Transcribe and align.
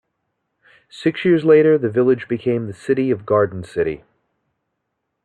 Six 0.89 1.23
years 1.25 1.45
later 1.45 1.77
the 1.77 1.87
village 1.91 2.27
became 2.27 2.65
the 2.65 2.73
city 2.73 3.11
of 3.11 3.23
Garden 3.23 3.63
City. 3.63 4.03